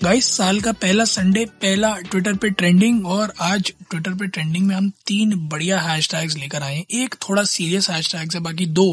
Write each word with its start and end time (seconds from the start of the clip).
Guys 0.00 0.26
साल 0.36 0.60
का 0.60 0.72
पहला 0.72 1.04
संडे 1.04 1.44
पहला 1.62 1.94
ट्विटर 2.10 2.34
पे 2.34 2.50
ट्रेंडिंग 2.50 3.06
और 3.06 3.32
आज 3.40 3.72
ट्विटर 3.90 4.14
पे 4.14 4.26
ट्रेंडिंग 4.26 4.66
में 4.66 4.74
हम 4.74 4.88
तीन 5.06 5.34
बढ़िया 5.48 5.80
हैशटैग्स 5.80 6.36
लेकर 6.36 6.62
आए 6.62 6.84
एक 6.94 7.14
थोड़ा 7.28 7.42
सीरियस 7.44 7.90
हैशटैग्स 7.90 8.34
है 8.34 8.40
बाकी 8.40 8.66
दो 8.78 8.92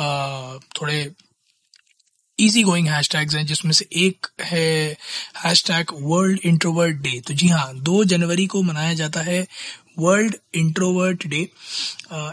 आ, 0.00 0.56
थोड़े 0.80 1.10
इजी 2.38 2.62
गोइंग 2.62 2.88
हैशटैग्स 2.88 3.34
हैं 3.34 3.44
जिसमें 3.46 3.72
से 3.72 3.86
एक 3.96 4.26
है 4.42 4.66
हैशटैग 5.44 5.92
वर्ल्ड 6.02 6.40
इंट्रोवर्ट 6.44 6.96
डे 6.96 7.20
तो 7.26 7.34
जी 7.34 7.48
हाँ 7.48 7.72
दो 7.80 8.04
जनवरी 8.04 8.46
को 8.46 8.62
मनाया 8.62 8.94
जाता 8.94 9.20
है 9.20 9.46
वर्ल्ड 9.98 10.36
इंट्रोवर्ट 10.54 11.26
डे 11.26 11.48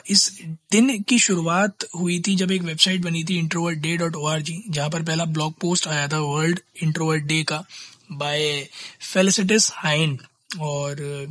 इस 0.10 0.30
दिन 0.72 1.02
की 1.02 1.20
शुरुआत 1.20 1.86
हुई 1.96 2.20
थी 2.28 2.36
जब 2.36 2.52
एक 2.52 2.62
वेबसाइट 2.62 3.02
बनी 3.02 3.24
थी 3.24 3.38
introvert 3.38 3.80
day 3.80 3.98
dot 3.98 4.16
O 4.16 4.26
R 4.26 4.42
G 4.42 4.64
जहाँ 4.70 4.90
पर 4.90 5.04
पहला 5.04 5.26
ब्लॉग 5.26 5.54
पोस्ट 5.54 5.88
आया 5.88 6.08
था 6.08 6.20
वर्ल्ड 6.20 6.60
इंट्रोवर्ट 6.84 7.24
डे 7.24 7.44
का 7.44 7.64
बाय 8.12 8.68
फेलिसिटिस 9.14 9.70
हाइन 9.74 10.20
और 10.60 11.28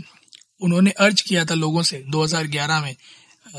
उन्होंने 0.61 0.91
अर्ज़ 0.91 1.23
किया 1.23 1.45
था 1.45 1.55
लोगों 1.55 1.83
से 1.83 2.05
2011 2.09 2.83
में 2.83 2.95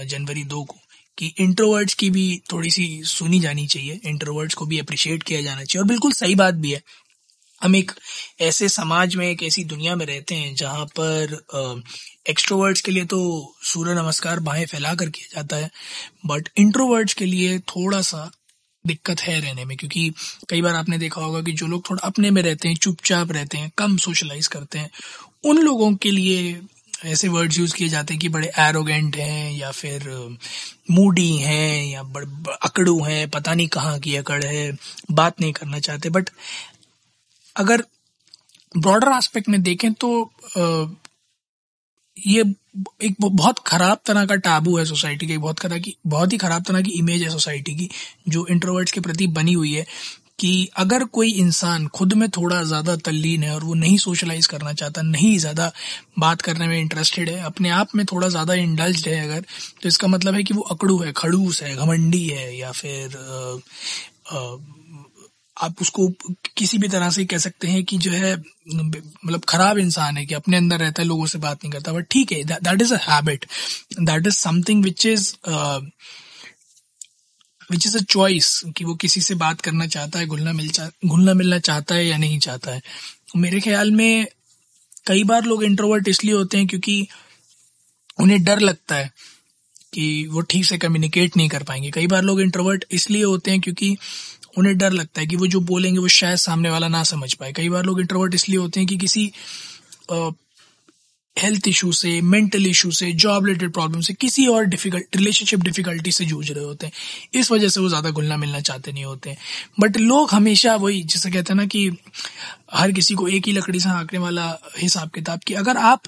जनवरी 0.05 0.43
दो 0.43 0.63
को, 0.63 0.75
कि 1.17 1.33
इंट्रोवर्ड्स 1.37 1.93
की 1.93 2.09
भी 2.09 2.41
थोड़ी 2.51 2.71
सी 2.71 3.01
सुनी 3.03 3.39
जानी 3.39 3.67
चाहिए 3.67 3.99
इंट्रोवर्ड्स 4.05 4.53
को 4.53 4.65
भी 4.65 4.79
अप्रिशिएट 4.79 5.23
किया 5.23 5.41
जाना 5.41 5.63
चाहिए। 5.63 5.81
और 5.81 5.87
बिल्कुल 5.87 6.11
सही 6.11 6.35
बात 6.35 6.53
भी 6.53 6.71
है 6.71 6.81
हम 7.63 7.75
एक 7.75 7.91
ऐसे 8.41 8.67
समाज 8.69 9.15
में, 9.15 9.27
एक 9.27 9.43
ऐसी 9.43 9.63
दुनिया 9.63 9.95
में 9.95 10.05
रहते 10.05 10.35
हैं 10.35 10.53
जहाँ 10.55 10.85
पर 10.99 11.37
एक्सट्रोवर्ड्स 12.29 12.81
के 12.81 12.91
लिए 12.91 13.05
तो 13.05 13.19
सूर्य 13.63 13.93
नमस्कार 13.93 14.39
बाहें 14.39 14.65
फैला 14.65 14.93
कर 14.95 15.09
किया 15.09 15.35
जाता 15.35 15.55
है 15.55 15.69
बट 16.25 16.49
इंट्रोवर्ड्स 16.57 17.13
के 17.13 17.25
लिए 17.25 17.59
थोड़ा 17.69 18.01
सा 18.01 18.29
दिक्कत 18.85 19.21
है 19.21 19.39
रहने 19.41 19.65
में, 19.65 19.75
क्योंकि 19.77 20.11
कई 20.49 20.61
बार 20.61 20.75
आपने 20.75 20.97
देखा 20.97 21.21
होगा 21.21 21.41
कि 21.41 21.51
जो 21.51 21.67
लोग 21.67 21.89
थोड़ा 21.89 22.07
अपने 22.07 22.29
में 22.31 22.41
रहते 22.41 22.67
हैं, 22.67 22.75
चुपचाप 22.75 23.31
रहते 23.31 23.57
हैं, 23.57 23.71
कम 23.77 23.97
सोशलाइज 23.97 24.47
करते 24.47 24.79
हैं, 24.79 24.89
उन 25.45 25.57
लोगों 25.57 25.93
के 25.95 26.11
लिए 26.11 26.61
ऐसे 27.05 27.27
वर्ड्स 27.27 27.57
यूज़ 27.59 27.73
किए 27.75 27.89
जाते 27.89 28.13
हैं 28.13 28.21
कि 28.21 28.29
बड़े 28.29 28.47
एरोगेंट 28.59 29.15
हैं 29.17 29.51
या 29.51 29.71
फिर 29.71 30.07
मूडी 30.91 31.35
हैं 31.37 31.85
या 31.85 32.03
बड़े 32.03 32.27
अकड़ू 32.63 32.99
हैं, 33.03 33.29
पता 33.29 33.53
नहीं 33.53 33.67
कहाँ 33.67 33.99
की 33.99 34.15
अकड़ 34.15 34.43
है, 34.43 34.71
बात 35.11 35.41
नहीं 35.41 35.53
करना 35.53 35.79
चाहते 35.79 36.09
बट 36.09 36.29
अगर 37.59 37.83
ब्रॉडर 38.75 39.11
एस्पेक्ट 39.17 39.49
में 39.49 39.61
देखें 39.63 39.91
तो 39.93 40.09
ये 42.17 42.43
एक 43.03 43.15
बहुत 43.21 43.59
खराब 43.59 43.99
तरह 44.05 44.25
का 44.25 44.35
टाबू 44.45 44.77
है 44.77 44.85
सोसाइटी 44.85 45.27
की 45.27 45.37
बहुत 45.37 45.59
तरह 45.59 45.79
की 45.79 45.95
बहुत 46.07 46.33
ही 46.33 46.37
खराब 46.37 46.63
तरह 46.63 46.81
की 46.81 46.91
इमेज 46.91 47.23
है 47.23 47.29
सोसाइटी 47.29 47.75
की 47.75 47.89
जो 48.29 48.45
इंट्रोवर्ट्स 48.47 48.91
के 48.91 49.01
प्रति 49.01 49.27
बनी 49.37 49.53
हुई 49.53 49.73
है 49.73 49.85
कि 50.39 50.69
अगर 50.77 51.03
कोई 51.13 51.31
इंसान 51.31 51.87
खुद 51.87 52.13
में 52.13 52.29
थोड़ा 52.29 52.61
ज़्यादा 52.63 52.95
तल्लीन 52.95 53.43
है 53.43 53.53
और 53.55 53.63
वो 53.63 53.73
नहीं 53.73 53.97
सोशलाइज 53.97 54.47
करना 54.47 54.73
चाहता 54.73 55.01
नहीं 55.01 55.37
ज़्यादा 55.37 55.71
बात 56.19 56.41
करने 56.41 56.67
में 56.67 56.79
इंटरेस्टेड 56.79 57.29
है 57.29 57.39
अपने 57.43 57.69
आप 57.69 57.95
में 57.95 58.05
थोड़ा 58.05 58.29
ज़्यादा 58.29 58.53
इंडल्ज 58.59 59.07
है 59.07 59.19
अगर 59.23 59.41
तो 59.83 59.89
इसका 59.89 60.07
मतलब 60.07 60.35
है 60.35 60.43
कि 60.43 60.53
वो 60.53 60.61
अकड़ू 60.71 60.97
है 60.97 61.11
खड़ूस 61.11 61.61
है 61.63 61.75
घमंडी 61.75 62.25
है 62.27 62.57
या 62.57 62.71
फिर 62.71 63.17
आ, 63.17 64.37
आ, 64.37 64.57
आप 65.59 65.81
उसको 65.81 66.07
किसी 66.57 66.77
भी 66.77 66.87
तरह 66.87 67.09
से 67.09 67.25
कह 67.25 67.37
सकते 67.37 67.67
हैं 67.67 67.83
कि 67.83 67.97
जो 67.97 68.11
है 68.11 68.35
मतलब 68.67 69.41
खराब 69.49 69.77
इंसान 69.77 70.17
है 70.17 70.25
कि 70.25 70.33
अपने 70.33 70.57
अंदर 70.57 70.79
रहता 70.79 71.01
है, 71.01 71.07
लोगों 71.07 71.25
से 71.25 71.37
बात 71.37 71.63
नहीं 71.63 71.71
करता। 71.71 71.93
बट 71.93 72.07
ठीक 72.11 72.31
है 72.31 72.43
that 72.45 72.81
is 72.81 72.93
a 72.93 72.97
habit 73.01 73.45
that 74.01 74.27
is 74.27 74.35
something 74.35 74.83
which 74.83 75.05
is 75.05 75.33
which 77.69 77.85
is 77.87 77.97
a 77.97 78.01
choice 78.01 78.61
कि 78.77 78.85
वो 78.85 78.95
किसी 78.95 79.21
से 79.21 79.35
बात 79.35 79.61
करना 79.61 79.87
चाहता 79.87 80.19
है, 80.19 80.25
घुलना 80.25 80.51
मिल 80.53 80.71
घुलना 81.05 81.33
मिलना 81.33 81.59
चाहता 81.59 81.95
है 81.95 82.05
या 82.07 82.17
नहीं 82.17 82.39
चाहता 82.39 82.71
है। 82.71 82.81
मेरे 83.37 83.59
ख्याल 83.59 83.91
में 83.91 84.25
कई 85.07 85.23
बार 85.23 85.43
लोग 85.43 85.63
इंट्रोवर्ट 85.63 86.07
इसलिए 86.07 86.33
होते 86.33 86.57
हैं 86.57 86.67
क्योंकि 86.67 87.07
उन्हें 88.19 88.43
डर 88.43 88.59
लगता 88.59 88.95
है 88.95 89.11
कि 89.93 90.25
वो 90.31 90.41
ठीक 90.41 90.65
से 90.65 90.77
कम्युनिकेट 90.77 91.37
नहीं 91.37 91.49
कर 91.49 91.63
पाएँगे। 91.63 91.91
कई 91.91 92.07
बार 92.07 92.23
लोग 92.23 92.41
इंट्रोवर्ट 92.41 92.85
इसलिए 92.91 93.23
होते 93.23 93.51
हैं 93.51 93.61
क्योंकि 93.61 93.95
उन्हें 94.57 94.77
डर 94.77 94.91
लगता 94.91 95.21
है 95.21 95.27
कि 95.27 95.35
वो 95.35 95.47
जो 95.47 95.59
बोलेंगे 95.63 95.99
वो 95.99 96.07
शायद 96.09 96.37
सामने 96.39 96.69
वाला 96.69 96.87
ना 96.89 97.03
समझ 97.05 97.33
पाए। 97.33 97.51
कई 97.53 97.69
बार 97.69 97.85
लोग 97.85 97.99
इंट्रोवर्ट 97.99 98.35
इसलिए 98.35 98.59
होते 98.59 98.79
हैं 98.79 98.87
कि 98.89 98.97
किसी 98.97 99.31
हेल्थ 101.37 101.67
इशू 101.67 101.91
से 101.91 102.09
मेंटल 102.23 102.65
इशू 102.67 102.89
से 102.91 103.11
जॉब 103.13 103.45
रिलेटेड 103.45 103.71
प्रॉब्लम 103.73 104.01
से 104.01 104.13
किसी 104.13 104.45
और 104.47 104.65
डिफ़िकल्ट 104.65 105.15
रिलेशनशिप 105.15 105.59
डिफिकल्टी 105.59 106.11
से 106.11 106.25
जूझ 106.25 106.51
रहे 106.51 106.63
होते 106.63 106.85
हैं। 106.85 106.93
इस 107.33 107.51
वजह 107.51 107.69
से 107.69 107.79
वो 107.81 107.89
ज़्यादा 107.89 108.09
घुलना 108.11 108.37
मिलना 108.37 108.59
चाहते 108.61 108.91
नहीं 108.91 109.05
होते 109.05 109.35
बट 109.79 109.97
लोग 109.97 110.31
हमेशा 110.31 110.75
वही, 110.75 111.01
जैसे 111.03 111.31
कहते 111.31 111.53
हैं 111.53 111.57
ना 111.57 111.65
कि 111.65 111.89
हर 112.73 112.91
किसी 112.91 113.15
को 113.15 113.27
एक 113.27 113.47
ही 113.47 113.51
लकड़ी 113.53 113.79
से 113.79 113.89
हाँकने 113.89 114.19
वाला 114.19 114.57
हिसाब 114.77 115.09
किताब 115.09 115.39
कि 115.47 115.53
अगर 115.53 115.77
आप 115.77 116.01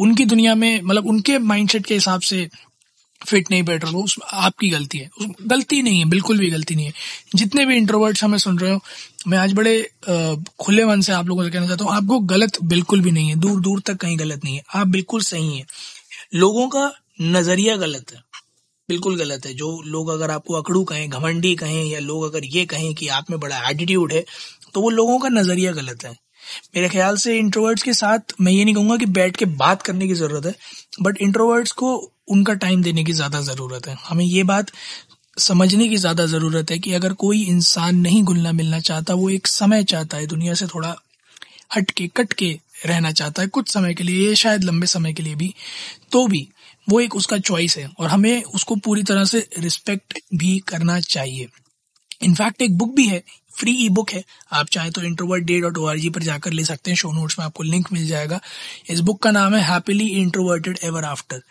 उनकी 0.00 0.24
दुनिया 0.24 0.54
में 0.54 0.80
मतलब 0.82 1.06
उनके 1.06 1.38
माइंडसेट 1.40 1.86
के 1.86 1.94
हिसाब 1.94 2.20
से 2.22 2.48
फिट 3.20 3.50
नहीं 3.50 3.62
बैठ 3.62 3.84
रहा 3.84 3.98
उस 3.98 4.16
आपकी 4.24 4.68
गलती 4.70 4.98
है। 4.98 5.08
उस 5.20 5.26
गलती 5.42 5.80
नहीं 5.82 5.98
है, 5.98 6.04
बिल्कुल 6.04 6.38
भी 6.38 6.50
गलती 6.50 6.74
नहीं 6.74 6.86
है। 6.86 6.92
जितने 7.34 7.64
भी 7.66 7.76
इंट्रोवर्ट्स 7.76 8.24
हमें 8.24 8.38
सुन 8.38 8.58
रहे 8.58 8.72
हो, 8.72 8.80
मैं 9.28 9.38
आज 9.38 9.52
बड़े 9.52 9.90
खुले 10.60 10.84
मन 10.84 11.00
से 11.00 11.12
आप 11.12 11.26
लोगों 11.26 11.44
से 11.44 11.50
कहना 11.50 11.66
चाहता 11.66 11.84
हूँ, 11.84 11.92
आपको 11.92 12.18
गलत 12.26 12.60
बिल्कुल 12.64 13.00
भी 13.00 13.10
नहीं 13.10 13.28
है। 13.28 13.36
दूर 13.36 13.60
दूर 13.60 13.80
तक 13.80 13.96
कहीं 13.96 14.18
गलत 14.18 14.44
नहीं 14.44 14.56
है। 14.56 14.62
आप 14.74 14.86
बिल्कुल 14.88 15.20
सही 15.22 15.56
है। 15.58 15.64
लोगों 16.34 16.68
का 16.68 16.90
नज़रिया 17.22 17.76
गलत 17.76 18.12
है। 18.12 18.22
बिल्कुल 18.88 19.16
गलत 19.16 19.46
है। 19.46 19.52
जो 19.54 19.80
लोग 19.82 20.08
अगर 20.10 20.30
आपको 20.30 20.54
अकड़ू 20.54 20.82
कहें, 20.84 21.08
घमंडी 21.10 21.54
कहें, 21.56 21.84
या 21.84 21.98
लोग 22.00 22.24
अगर 22.24 22.44
ये 22.46 22.64
कहें 22.66 22.94
कि 22.94 23.08
आप 23.10 23.30
में 23.30 23.38
बड़ा 23.40 23.68
एटीट्यूड 23.70 24.12
है 24.12 24.24
तो 24.74 24.80
वो 24.80 24.90
लोगों 24.90 25.18
का 25.18 25.28
नज़रिया 25.28 25.72
गलत 25.72 26.04
है। 26.04 26.10
मेरे 26.76 26.88
ख्याल 26.88 27.16
से 27.16 27.36
इंट्रोवर्ट्स 27.38 27.82
के 27.82 27.92
साथ 27.92 28.32
मैं 28.40 28.52
ये 28.52 28.64
नहीं 28.64 28.74
कहूँगा 28.74 28.96
कि 28.96 29.06
बैठ 29.08 29.36
के 29.36 29.44
बात 29.60 29.82
करने 29.82 30.06
की 30.08 30.14
ज़रूरत 30.14 30.46
है 30.46 30.54
बट 31.02 31.18
इंट्रोवर्ट्स 31.18 31.72
को 31.72 31.92
उनका 32.28 32.54
टाइम 32.56 32.82
देने 32.82 33.04
की 33.04 33.12
ज़्यादा 33.12 33.40
ज़रूरत 33.42 33.86
है। 33.88 33.96
हमें 34.04 34.24
ये 34.24 34.42
बात 34.44 34.70
समझने 35.36 35.88
की 35.88 35.96
ज़्यादा 35.96 36.26
ज़रूरत 36.26 36.70
है 36.70 36.78
कि 36.78 36.92
अगर 36.92 37.12
कोई 37.12 37.42
इंसान 37.44 37.96
नहीं 37.96 38.22
घुलना 38.22 38.52
मिलना 38.52 38.80
चाहता, 38.80 39.14
वो 39.14 39.30
एक 39.30 39.46
समय 39.46 39.84
चाहता 39.84 40.16
है, 40.16 40.26
दुनिया 40.26 40.54
से 40.54 40.66
थोड़ा 40.66 40.94
हट 41.76 41.90
के 41.90 42.06
कट 42.16 42.32
के 42.32 42.58
रहना 42.86 43.10
चाहता 43.12 43.42
है, 43.42 43.48
कुछ 43.48 43.68
समय 43.68 43.94
के 43.94 44.04
लिए 44.04 44.34
शायद 44.34 44.64
लंबे 44.64 44.86
समय 44.86 45.12
के 45.12 45.22
लिए 45.22 45.34
भी 45.34 45.54
तो 46.12 46.26
भी 46.26 46.48
वो 46.88 47.00
एक 47.00 47.14
उसका 47.16 47.38
चॉइस 47.38 47.76
है 47.78 47.88
और 47.98 48.08
हमें 48.08 48.42
उसको 48.44 48.76
पूरी 48.76 49.02
तरह 49.02 49.24
से 49.24 49.46
रिस्पेक्ट 49.58 50.18
भी 50.34 50.58
करना 50.68 50.98
चाहिए। 51.00 51.48
इनफैक्ट 52.22 52.62
एक 52.62 52.76
बुक 52.78 52.94
भी 52.94 53.06
है 53.06 53.22
फ्री 53.56 53.72
ई 53.76 53.88
बुक 53.88 54.10
है। 54.10 54.22
आप 54.52 54.68
चाहे 54.68 54.90
तो 54.90 55.02
introvert 55.02 55.44
day 55.44 55.60
dot 55.60 55.78
O 55.78 55.86
R 55.86 55.98
G 55.98 56.10
पर 56.10 56.22
जाकर 56.22 56.52
ले 56.52 56.64
सकते 56.64 56.90
हैं। 56.90 56.96
शो 56.96 57.12
नोट्स 57.12 57.38
में 57.38 57.44
आपको 57.46 57.62
लिंक 57.62 57.92
मिल 57.92 58.06
जाएगा। 58.06 58.40
इस 58.90 59.00
बुक 59.00 59.22
का 59.22 59.30
नाम 59.30 59.54
है 59.54 59.62
हैप्पीली 59.64 60.08
इंट्रोवर्टेड 60.12 60.78
एवर 60.84 61.04
आफ्टर 61.04 61.42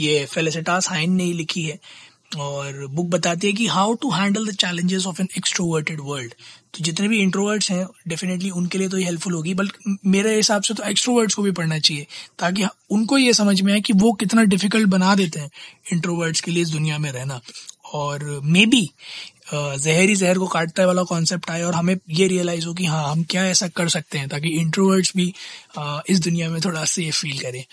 ये 0.00 0.24
फेलिसिटास 0.26 0.88
हाइन 0.90 1.12
ने 1.12 1.32
लिखी 1.32 1.62
है। 1.62 1.78
और 2.38 2.86
बुक 2.86 3.06
बताती 3.10 3.46
है 3.46 3.52
कि 3.52 3.66
how 3.66 3.94
to 3.94 4.10
handle 4.10 4.46
the 4.46 4.54
challenges 4.54 5.06
of 5.06 5.20
an 5.20 5.28
extroverted 5.38 6.00
world 6.00 6.34
तो 6.74 6.84
जितने 6.84 7.08
भी 7.08 7.18
इंट्रोवर्ट्स 7.18 7.70
हैं 7.70 7.86
डेफिनेटली 8.08 8.50
उनके 8.50 8.78
लिए 8.78 8.88
तो 8.88 8.98
ये 8.98 9.04
हेल्पफुल 9.04 9.32
होगी। 9.32 9.54
बल्कि 9.54 9.96
मेरे 10.06 10.34
हिसाब 10.36 10.62
से 10.62 10.74
तो 10.74 10.82
एक्सट्रोवर्ट्स 10.82 11.34
को 11.34 11.42
भी 11.42 11.50
पढ़ना 11.50 11.78
चाहिए। 11.78 12.06
ताकि 12.38 12.66
उनको 12.90 13.18
ये 13.18 13.32
समझ 13.32 13.60
में 13.60 13.72
आए 13.72 13.80
कि 13.80 13.92
वो 13.92 14.12
कितना 14.12 14.44
डिफ़िकल्ट 14.44 14.88
बना 14.88 15.14
देते 15.14 15.40
हैं 15.40 15.50
इंट्रोवर्ट्स 15.92 16.40
के 16.40 16.50
लिए 16.50 16.62
इस 16.62 16.70
दुनिया 16.70 16.98
में 16.98 17.10
रहना। 17.12 17.40
और 17.94 18.24
मे 18.44 18.64
बी 18.66 18.88
जहरी 19.54 20.14
जहर 20.16 20.38
को 20.38 20.46
काटता 20.46 20.82
है 20.82 20.86
वाला 20.86 21.02
कॉन्सेप्ट 21.02 21.50
आए 21.50 21.62
और 21.62 21.74
हमें 21.74 21.96
ये 22.10 22.26
रियलाइज़ 22.28 22.66
हो 22.66 22.74
कि 22.74 22.84
हाँ 22.86 23.10
हम 23.10 23.22
क्या 23.24 23.44
ऐसा 23.46 23.68
कर 23.68 23.88
सकते 23.88 24.18
हैं 24.18 24.28
ताकि 24.28 24.48
इंट्रोवर्ट्स 24.48 25.12
भी 25.16 25.32
इस 26.10 26.20
दुनिया 26.20 26.48
में 26.50 26.60
थोड़ा 26.60 26.84
सेफ़ 26.84 27.16
फील 27.16 27.38
करें। 27.38 27.64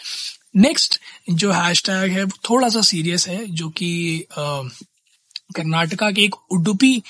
नेक्स्ट 0.55 0.99
जो 1.29 1.51
हैशटैग 1.51 2.11
है, 2.11 2.23
वो 2.23 2.37
थोड़ा 2.49 2.69
सा 2.69 2.81
सीरियस 2.81 3.27
है, 3.27 3.45
जो 3.45 3.69
कि 3.69 4.25
कर्नाटका 5.55 6.11
के 6.11 6.21
एक 6.21 6.35
उडुपी 6.51 7.01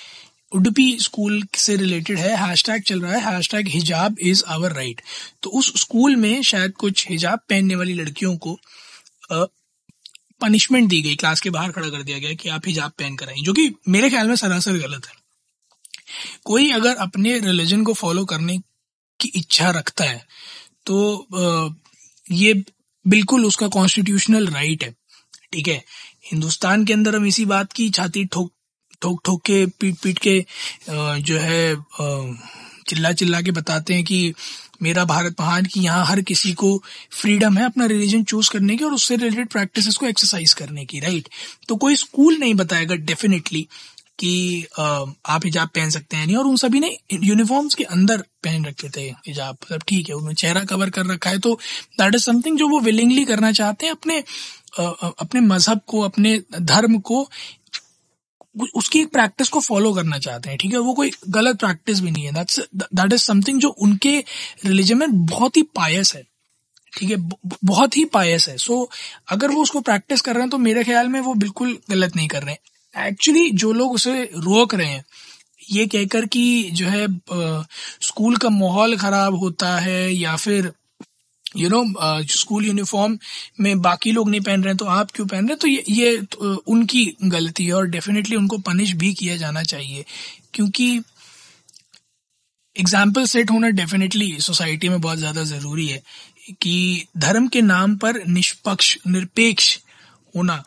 उडुपी 0.51 0.97
स्कूल 0.99 1.43
से 1.55 1.75
रिलेटेड 1.75 2.17
है। 2.17 2.35
हैशटैग 2.37 2.83
चल 2.83 3.01
रहा 3.01 3.13
है 3.13 3.35
हैशटैग 3.35 3.67
हिजाब 3.67 4.15
इज़ 4.21 4.43
आवर 4.47 4.73
राइट 4.73 5.01
तो 5.43 5.49
उस 5.49 5.73
स्कूल 5.81 6.15
में 6.15 6.41
शायद 6.41 6.71
कुछ 6.71 7.09
हिजाब 7.09 7.39
पहनने 7.49 7.75
वाली 7.75 7.93
लड़कियों 7.93 8.35
को 8.37 8.57
पनिशमेंट 10.41 10.89
दी 10.89 11.01
गई 11.01 11.15
क्लास 11.15 11.39
के 11.39 11.49
बाहर 11.49 11.71
खड़ा 11.71 11.89
कर 11.89 12.03
दिया 12.03 12.17
गया 12.19 12.33
कि 12.33 12.49
आप 12.49 12.67
हिजाब 12.67 12.91
पहन 12.99 13.15
कर 13.15 13.29
आई, 13.29 13.41
जो 13.41 13.53
कि 13.53 13.71
मेरे 13.89 14.09
ख्याल 14.09 14.27
में 14.27 14.35
सरासर 14.35 14.77
गलत 14.79 15.05
है। 15.05 15.15
कोई 16.45 16.69
अगर 16.71 16.95
अपने 16.97 17.37
रिलीजन 17.39 17.83
को 17.83 17.93
फॉलो 17.95 18.25
करने 18.25 18.57
की 19.19 19.31
इच्छा 19.35 19.69
रखता 19.71 20.03
है 20.03 20.25
तो 20.85 21.75
ये 22.31 22.53
बिल्कुल 23.05 23.45
उसका 23.45 23.67
कॉन्स्टिट्यूशनल 23.69 24.47
राइट 24.47 24.83
है, 24.83 24.93
ठीक 25.53 25.67
है? 25.67 25.83
हिंदुस्तान 26.31 26.85
के 26.85 26.93
अंदर 26.93 27.15
हम 27.15 27.25
इसी 27.25 27.45
बात 27.45 27.73
की 27.73 27.89
छाती 27.89 28.25
ठोक 28.25 28.51
ठोक 29.01 29.21
ठोक 29.25 29.41
के, 29.41 29.65
पीट 29.65 29.95
पीट 30.03 30.19
के 30.19 30.45
जो 31.21 31.37
है 31.39 31.75
चिल्ला 32.87 33.11
चिल्ला 33.13 33.41
के 33.41 33.51
बताते 33.51 33.93
हैं 33.93 34.03
कि 34.03 34.33
मेरा 34.83 35.05
भारत 35.05 35.35
महान 35.39 35.65
कि 35.65 35.79
यहाँ 35.79 36.05
हर 36.05 36.21
किसी 36.21 36.53
को 36.53 36.83
फ्रीडम 37.11 37.57
है 37.57 37.65
अपना 37.65 37.85
रिलीजन 37.85 38.23
चूज़ 38.23 38.51
करने 38.51 38.77
की 38.77 38.83
और 38.83 38.93
उससे 38.93 39.15
रिलेटेड 39.15 39.49
प्रैक्टिसेस 39.49 39.95
को 39.95 40.05
एक्सरसाइज 40.05 40.53
करने 40.53 40.85
की 40.85 40.99
राइट 40.99 41.29
तो 41.67 41.75
कोई 41.75 41.95
स्कूल 41.95 42.37
नहीं 42.37 42.53
बताएगा 42.53 42.95
डेफिनेटली 42.95 43.67
कि 44.19 44.65
आप 44.75 45.41
हिजाब 45.45 45.67
पहन 45.67 45.89
सकते 45.89 46.17
हैं 46.17 46.25
नहीं 46.27 46.35
और 46.35 46.45
उन 46.45 46.55
सभी 46.57 46.79
ने 46.79 46.97
यूनिफॉर्म्स 47.13 47.75
के 47.75 47.83
अंदर 47.83 48.17
पहन 48.43 48.65
रखे 48.65 48.89
थे 48.89 49.01
हिजाब 49.01 49.57
मतलब 49.63 49.81
ठीक 49.87 50.09
है, 50.09 50.15
उन्होंने 50.15 50.35
चेहरा 50.35 50.63
कवर 50.63 50.89
कर 50.89 51.05
रखा 51.05 51.29
है 51.29 51.39
तो 51.39 51.59
दैट 51.99 52.15
इज़ 52.15 52.23
समथिंग 52.23 52.57
जो 52.57 52.67
वो 52.67 52.79
विलिंगली 52.79 53.25
करना 53.25 53.51
चाहते 53.51 53.85
हैं 53.85 53.93
अपने 53.93 54.23
अपने 54.79 55.39
मज़हब 55.39 55.81
को, 55.87 56.01
अपने 56.01 56.41
धर्म 56.61 56.97
को 56.99 57.29
उसकी 58.75 58.99
एक 58.99 59.09
प्रैक्टिस 59.09 59.49
को 59.49 59.59
फॉलो 59.59 59.93
करना 59.93 60.17
चाहते 60.19 60.49
हैं 60.49 60.57
ठीक 60.57 60.71
है? 60.73 60.79
वो 60.79 60.93
कोई 60.93 61.11
गलत 61.29 61.59
प्रैक्टिस 61.59 61.99
भी 61.99 62.11
नहीं 62.11 62.25
है। 62.25 62.31
दैट्स 62.33 62.59
दैट 62.75 63.13
इज़ 63.13 63.21
समथिंग 63.21 63.59
जो 63.61 63.69
उनके 63.69 64.17
रिलीजन 64.65 64.97
में 64.97 65.25
बहुत 65.25 65.57
ही 65.57 65.61
पायस 65.75 66.13
है 66.15 66.23
ठीक 66.93 67.09
है? 67.09 67.17
बहुत 67.65 67.97
ही 67.97 68.05
पायस 68.05 68.47
है। 68.49 68.57
सो 68.57 68.73
so, 68.73 68.97
अगर 69.27 69.51
वो 69.51 69.61
उसको 69.61 69.81
प्रैक्टिस 69.81 70.21
कर 70.21 70.33
रहे 70.33 70.41
हैं 70.41 70.49
तो 70.49 70.57
मेरे 70.57 70.83
ख्याल 70.83 71.07
में 71.07 71.19
वो 71.19 71.33
बिल्कुल 71.33 71.77
गलत 71.89 72.15
नहीं 72.15 72.27
कर 72.27 72.43
रहे 72.43 72.51
हैं। 72.51 73.07
एक्चुअली 73.07 73.49
जो 73.51 73.71
लोग 73.73 73.93
उसे 73.93 74.23
रोक 74.23 74.75
रहे 74.75 74.87
हैं 74.87 75.03
ये 75.71 75.85
कहकर 75.87 76.25
कि 76.25 76.69
जो 76.71 76.87
है 76.87 77.07
स्कूल 78.01 78.37
का 78.37 78.49
माहौल 78.49 78.95
खराब 78.97 79.35
होता 79.35 79.77
है 79.77 80.13
या 80.15 80.35
फिर 80.35 80.71
यू 81.55 81.69
नो 81.69 81.83
स्कूल 82.31 82.65
यूनिफॉर्म 82.65 83.17
में 83.59 83.81
बाकी 83.81 84.11
लोग 84.11 84.29
नहीं 84.29 84.41
पहन 84.41 84.63
रहे 84.63 84.69
हैं 84.69 84.77
तो 84.77 84.85
आप 84.85 85.11
क्यों 85.11 85.27
पहन 85.27 85.47
रहे 85.47 85.51
हैं? 85.51 85.57
तो 85.57 85.67
ये 85.67 85.83
ये 85.89 86.21
तो, 86.21 86.55
उनकी 86.67 87.05
गलती 87.23 87.65
है 87.65 87.73
और 87.73 87.87
डेफिनेटली 87.89 88.35
उनको 88.35 88.57
पनिश 88.67 88.91
भी 88.93 89.13
किया 89.13 89.37
जाना 89.37 89.63
चाहिए। 89.63 90.05
क्योंकि 90.53 90.89
एग्ज़ाम्पल 92.75 93.25
सेट 93.25 93.51
होना 93.51 93.69
डेफिनेटली 93.71 94.39
सोसाइटी 94.41 94.89
में 94.89 94.99
बहुत 95.01 95.17
ज़्यादा 95.17 95.43
ज़रूरी 95.45 95.87
है 95.87 96.01
कि 96.61 97.05
धर्म 97.17 97.47
के 97.47 97.61
नाम 97.61 97.95
पर 97.97 98.23
निष्पक्ष 98.27 98.97
निरपेक्ष 99.07 99.77
होना 100.35 100.63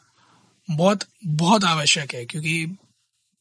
बहुत 0.69 1.05
बहुत 1.26 1.65
आवश्यक 1.65 2.15
है। 2.15 2.25
क्योंकि 2.25 2.76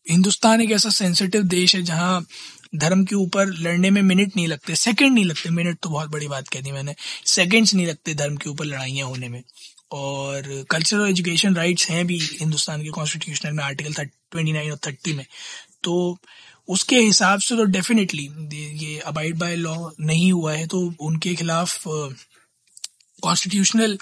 हिंदुस्तान 0.05 0.61
एक 0.61 0.71
ऐसा 0.71 0.89
सेंसिटिव 0.89 1.43
देश 1.43 1.75
है 1.75 1.81
जहाँ 1.83 2.25
धर्म 2.73 3.03
के 3.05 3.15
ऊपर 3.15 3.47
लड़ने 3.47 3.89
में 3.89 4.01
मिनट 4.01 4.35
नहीं 4.35 4.47
लगते, 4.47 4.75
सेकंड 4.75 5.13
नहीं 5.13 5.25
लगते। 5.25 5.49
मिनट 5.49 5.77
तो 5.83 5.89
बहुत 5.89 6.09
बड़ी 6.09 6.27
बात 6.27 6.47
कह 6.47 6.61
दी 6.61 6.71
मैंने। 6.71 6.95
सेकंड्स 7.25 7.73
नहीं 7.73 7.87
लगते 7.87 8.13
धर्म 8.13 8.35
के 8.37 8.49
ऊपर 8.49 8.65
लड़ाइयाँ 8.65 9.07
होने 9.07 9.29
में। 9.29 9.41
और 9.91 10.65
कल्चरल 10.69 11.07
एजुकेशन 11.09 11.55
राइट्स 11.55 11.89
हैं 11.89 12.05
भी 12.07 12.19
हिंदुस्तान 12.39 12.83
के 12.83 12.89
कॉन्स्टिट्यूशनल 12.89 13.53
में 13.53 13.63
आर्टिकल 13.63 13.93
ट्वेंटी 14.03 14.51
नाइन 14.51 14.71
और 14.71 14.77
थर्टी 14.87 15.13
में। 15.13 15.25
तो 15.83 16.17
उसके 16.67 16.95
हिसाब 16.95 17.39
से 17.39 17.55
तो 17.55 17.63
डेफिनेटली 17.65 18.29
ये 18.85 18.97
अबाइड 18.99 19.37
बाय 19.37 19.55
लॉ 19.55 19.75
नहीं 19.99 20.31
हुआ 20.31 20.53
है 20.53 20.67
तो 20.67 20.81
उनके 21.01 21.33
खिलाफ 21.35 21.87
कॉन्स्टिट्यूशनल 23.21 23.97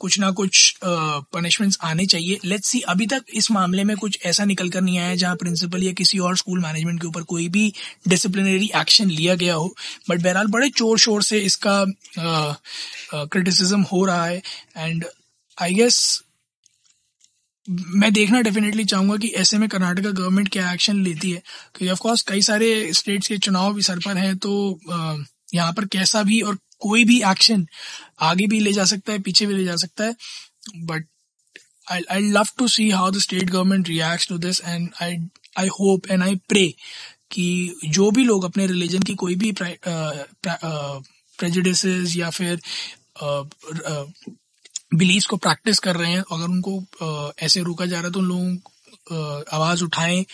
कुछ 0.00 0.18
ना 0.20 0.30
कुछ 0.30 0.74
पनिशमेंट्स 0.84 1.78
आने 1.84 2.06
चाहिए। 2.06 2.38
लेट्स 2.44 2.68
सी 2.68 2.80
अभी 2.88 3.06
तक 3.06 3.24
इस 3.34 3.50
मामले 3.50 3.84
में 3.84 3.96
कुछ 3.96 4.18
ऐसा 4.26 4.44
निकल 4.44 4.68
कर 4.70 4.80
नहीं 4.80 4.98
आया 4.98 5.14
जहाँ 5.14 5.36
प्रिंसिपल 5.36 5.82
या 5.82 5.92
किसी 5.92 6.18
और 6.18 6.36
स्कूल 6.36 6.60
मैनेजमेंट 6.62 7.00
के 7.00 7.06
ऊपर 7.06 7.22
कोई 7.22 7.48
भी 7.48 7.72
डिसिप्लिनरी 8.08 8.70
एक्शन 8.76 9.10
लिया 9.10 9.34
गया 9.34 9.54
हो। 9.54 9.74
बट 10.10 10.22
बहरहाल 10.22 10.46
बड़े 10.48 10.68
चोर 10.70 10.98
शोर 10.98 11.22
से 11.22 11.38
इसका 11.40 11.84
क्रिटिसिज्म 12.18 13.80
हो 13.82 14.04
रहा 14.04 14.26
है। 14.26 14.42
एंड 14.76 15.04
आई 15.58 15.74
गेस 15.74 16.22
मैं 17.68 18.12
देखना 18.12 18.40
डेफिनेटली 18.40 18.84
चाहूँगा 18.84 19.16
कि 19.16 19.28
ऐसे 19.36 19.58
में 19.58 19.68
कर्नाटका 19.68 20.10
गवर्नमेंट 20.10 20.48
क्या 20.48 20.72
एक्शन 20.72 21.02
लेती 21.04 21.30
है। 21.30 21.38
क्योंकि 21.38 21.92
ऑफकोर्स 21.92 22.22
कई 22.22 22.42
सारे 22.42 22.92
स्टेट्स 22.94 23.28
के 23.28 23.38
चुनाव 23.38 23.74
भी 23.74 23.82
सर 23.82 23.98
पर 23.98 24.16
हैं 24.16 24.36
तो 24.38 24.52
uh, 24.92 25.24
यहाँ 25.54 25.72
पर 25.72 25.84
कैसा 25.86 26.22
भी 26.22 26.40
और 26.40 26.58
कोई 26.80 27.04
भी 27.04 27.20
एक्शन 27.22 27.66
आगे 28.20 28.46
भी 28.46 28.60
ले 28.60 28.72
जा 28.72 28.84
सकता 28.84 29.12
है, 29.12 29.18
पीछे 29.18 29.46
भी 29.46 29.54
ले 29.54 29.64
जा 29.64 29.76
सकता 29.76 30.04
है 30.04 30.16
but 30.76 31.06
I 31.92 32.02
I 32.10 32.30
love 32.30 32.46
to 32.58 32.68
see 32.68 32.90
how 32.90 33.10
the 33.10 33.18
state 33.18 33.50
government 33.50 33.88
react 33.88 34.28
to 34.28 34.38
this 34.38 34.60
and 34.64 34.88
I 35.02 35.16
I 35.58 35.66
hope 35.80 36.10
and 36.10 36.22
I 36.22 36.34
pray 36.48 36.74
कि 37.30 37.74
जो 37.84 38.10
भी 38.10 38.24
लोग 38.24 38.44
अपने 38.44 38.66
रिलीजन 38.66 39.02
की 39.02 39.14
कोई 39.14 39.34
भी 39.34 39.52
प्रेजिडिस 41.38 41.84
या 42.16 42.30
फिर 42.30 42.60
बिलीव 44.94 45.22
को 45.30 45.36
प्रैक्टिस 45.36 45.78
कर 45.78 45.96
रहे 45.96 46.12
हैं, 46.12 46.24
अगर 46.32 46.44
उनको 46.44 47.32
ऐसे 47.38 47.62
रोका 47.62 47.86
जा 47.86 47.96
रहा 47.96 48.06
है 48.06 48.12
तो 48.12 48.20
उन 48.20 48.26
लोगों 48.26 49.42
आवाज़ 49.52 49.84
उठाएँ 49.84 50.24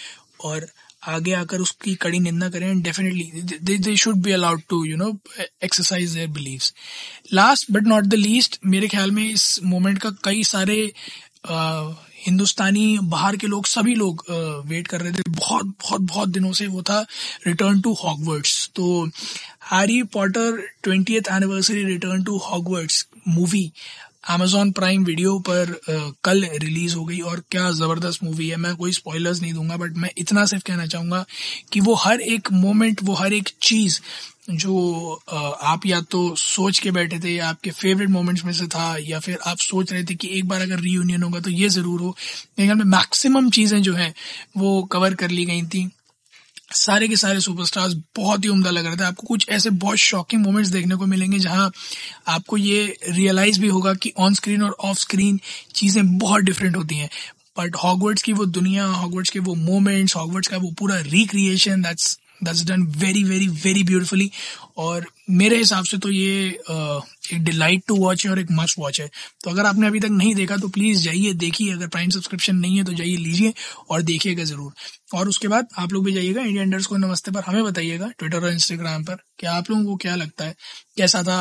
और 0.44 0.66
आगे 1.06 1.32
आकर 1.32 1.58
उसकी 1.58 1.94
कड़ी 1.94 2.20
निंदा 2.20 2.48
करें 2.48 2.82
definitely 2.82 3.30
they 3.78 3.96
should 3.96 4.16
be 4.16 4.32
allowed 4.32 4.62
to 4.68 4.84
you 4.84 4.96
know 4.96 5.18
exercise 5.64 6.10
their 6.10 6.28
beliefs 6.28 6.74
last 7.32 7.72
but 7.72 7.82
not 7.82 8.04
the 8.04 8.14
least 8.14 8.58
मेरे 8.66 8.88
ख्याल 8.88 9.10
में 9.10 9.30
इस 9.30 9.60
मोमेंट 9.64 9.98
का 9.98 10.10
कई 10.10 10.44
सारे 10.44 10.92
uh, 11.46 11.92
हिंदुस्तानी 12.26 12.98
बाहर 13.02 13.36
के 13.36 13.46
लोग 13.46 13.66
सभी 13.66 13.94
लोग 13.94 14.24
वेट 14.66 14.88
कर 14.88 15.00
रहे 15.00 15.12
थे। 15.12 15.22
बहुत 15.28 15.64
बहुत 15.64 16.00
बहुत 16.00 16.28
दिनों 16.28 16.52
से 16.52 16.66
वो 16.66 16.82
था 16.82 17.06
रिटर्न 17.46 17.80
टू 17.80 17.92
हॉकवर्ड्स 17.92 18.70
तो 18.74 19.06
Harry 19.72 20.02
Potter 20.02 20.68
twenty 20.82 21.16
anniversary 21.16 21.84
return 21.84 22.24
to 22.24 22.36
Hogwarts 22.36 23.06
movie 23.28 23.72
Amazon 24.24 24.70
Prime 24.72 25.04
Video 25.04 25.38
पर 25.48 25.72
कल 26.24 26.44
रिलीज़ 26.54 26.94
हो 26.96 27.04
गई 27.04 27.18
और 27.20 27.42
क्या 27.50 27.70
ज़बरदस्त 27.72 28.22
मूवी 28.24 28.48
है। 28.48 28.56
मैं 28.56 28.74
कोई 28.76 28.92
स्पॉयलर्स 28.92 29.40
नहीं 29.42 29.52
दूँगा 29.54 29.76
बट 29.76 29.96
मैं 29.96 30.10
इतना 30.18 30.44
सिर्फ़ 30.46 30.64
कहना 30.66 30.86
चाहूँगा 30.86 31.24
कि 31.72 31.80
वो 31.80 31.94
हर 31.94 32.20
एक 32.20 32.52
मोमेंट 32.54 33.00
वो 33.02 33.14
हर 33.14 33.32
एक 33.32 33.48
चीज़ 33.62 34.00
जो 34.52 35.12
आप 35.62 35.86
या 35.86 36.00
तो 36.10 36.34
सोच 36.36 36.78
के 36.78 36.90
बैठे 36.90 37.18
थे 37.20 37.34
या 37.34 37.48
आपके 37.48 37.70
फेवरेट 37.70 38.08
मोमेंट्स 38.10 38.44
में 38.44 38.52
से 38.52 38.66
था 38.66 38.96
या 39.00 39.18
फिर 39.20 39.38
आप 39.46 39.58
सोच 39.60 39.92
रहे 39.92 40.04
थे 40.04 40.14
कि 40.14 40.28
एक 40.38 40.48
बार 40.48 40.60
अगर 40.60 40.80
रीयूनियन 40.80 41.22
होगा 41.22 41.40
तो 41.40 41.50
ये 41.50 41.68
ज़रूर 41.70 42.00
हो। 42.00 42.08
मेरे 42.08 42.66
ख्याल 42.66 42.78
में 42.78 42.96
मैक्सिमम 42.96 43.50
चीज़ें 43.50 43.80
जो 43.82 43.94
है, 43.94 44.12
वो 44.56 44.82
कवर 44.92 45.14
कर 45.14 45.30
ली 45.30 45.44
गई 45.44 45.62
थी। 45.64 45.90
सारे 46.74 47.08
के 47.08 47.16
सारे 47.16 47.40
सुपरस्टार्स 47.40 47.94
बहुत 48.16 48.44
ही 48.44 48.48
उम्दा 48.48 48.70
लग 48.70 48.86
रहे 48.86 48.96
थे। 48.96 49.04
आपको 49.04 49.26
कुछ 49.26 49.46
ऐसे 49.48 49.70
बहुत 49.84 49.98
शॉकिंग 49.98 50.42
मोमेंट्स 50.42 50.70
देखने 50.70 50.96
को 50.96 51.06
मिलेंगे 51.06 51.38
जहाँ 51.38 51.70
आपको 52.28 52.56
ये 52.56 52.96
रियलाइज़ 53.08 53.60
भी 53.60 53.68
होगा 53.68 53.94
कि 53.94 54.12
ऑन 54.18 54.34
स्क्रीन 54.34 54.62
और 54.62 54.76
ऑफ़ 54.80 54.98
स्क्रीन 54.98 55.40
चीज़ें 55.74 56.18
बहुत 56.18 56.42
डिफरेंट 56.42 56.76
होती 56.76 56.96
हैं। 56.96 57.10
बट 57.58 57.76
हॉगवर्ड्स 57.84 58.22
की 58.22 58.32
वो 58.32 58.44
दुनिया 58.46 58.86
हॉगवर्ड्स 58.86 59.30
के 59.30 59.38
वो 59.38 59.54
मोमेंट्स 59.54 60.16
हॉगवर्ड्स 60.16 60.48
का 60.48 60.56
वो 60.56 60.70
पूरा 60.78 60.98
recreation 61.00 61.82
that's 61.82 62.18
that's 62.44 62.64
done 62.64 62.82
very 62.98 63.24
very 63.24 63.48
very 63.64 63.82
beautifully 63.84 64.30
और 64.76 65.06
मेरे 65.30 65.56
हिसाब 65.56 65.84
से 65.84 65.98
तो 65.98 66.10
ये 66.10 66.58
एक 67.24 67.42
डिलाइट 67.44 67.82
टू 67.88 67.96
वॉच 67.96 68.24
है 68.24 68.30
और 68.30 68.38
एक 68.38 68.50
मस्ट 68.52 68.78
वॉच 68.78 69.00
है। 69.00 69.10
तो 69.44 69.50
अगर 69.50 69.66
आपने 69.66 69.86
अभी 69.86 70.00
तक 70.00 70.08
नहीं 70.12 70.34
देखा 70.34 70.56
तो 70.56 70.68
प्लीज़ 70.70 71.02
जाइए, 71.02 71.32
देखिए। 71.34 71.72
अगर 71.72 71.88
प्राइम 71.88 72.10
सब्सक्रिप्शन 72.10 72.56
नहीं 72.56 72.76
है 72.76 72.84
तो 72.84 72.92
जाइए, 72.92 73.16
लीजिए 73.18 73.52
और 73.90 74.02
देखिएगा 74.02 74.44
ज़रूर। 74.44 74.72
और 75.14 75.28
उसके 75.28 75.48
बाद 75.48 75.66
आप 75.78 75.92
लोग 75.92 76.04
भी 76.04 76.12
जाइएगा 76.12 76.42
इंडिया 76.42 76.62
इंडर्स 76.62 76.86
को 76.86 76.96
नमस्ते 76.96 77.30
पर। 77.30 77.42
हमें 77.46 77.64
बताइएगा 77.64 78.08
ट्विटर 78.18 78.36
और 78.38 78.52
इंस्टाग्राम 78.52 79.04
पर 79.04 79.16
कि 79.40 79.46
आप 79.46 79.70
लोगों 79.70 79.84
को 79.84 79.96
क्या 79.96 80.14
लगता 80.16 80.44
है, 80.44 80.54
कैसा 80.96 81.22
था 81.22 81.38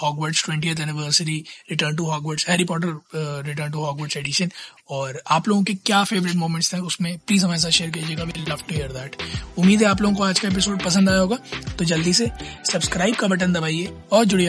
Hogwarts 0.00 0.44
twenty 0.44 0.68
anniversary 0.70 1.44
return 1.70 1.96
to 1.96 2.04
Hogwarts 2.06 2.48
Harry 2.48 2.64
Potter 2.64 3.44
return 3.46 3.70
to 3.72 3.84
Hogwarts 3.84 4.16
edition 4.16 4.50
और 4.90 5.20
आप 5.28 5.48
लोगों 5.48 5.62
के 5.64 5.74
क्या 5.76 6.02
फेवरेट 6.04 6.34
मोमेंट्स 6.36 6.72
थे, 6.72 6.78
उसमें 6.78 7.16
प्लीज़ 7.18 7.44
हमारे 7.44 7.60
साथ 7.60 7.70
शेयर 7.70 7.90
कीजिएगा। 7.90 8.24
We 8.24 8.40
love 8.40 8.56
to 8.58 8.74
hear 8.74 8.92
that 8.92 9.16
उम्मीद 9.58 9.82
है 9.82 9.88
आप 9.88 10.02
लोगों 10.02 10.16
को 10.16 10.22
आज 10.24 10.40
का 10.40 10.48
एपिसोड 10.48 10.82
पसंद 10.84 11.08
आया 11.08 11.18
होगा। 11.18 11.38
तो 11.78 11.84
जल्दी 11.84 12.12
से 12.12 12.30
सब्सक्राइब 12.72 13.14
का 13.16 13.28
बटन 13.28 13.52
दबाइए 13.52 13.92
और 14.12 14.24
जुड़िए 14.24 14.48